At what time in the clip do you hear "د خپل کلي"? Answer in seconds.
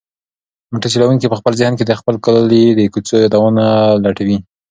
1.85-2.65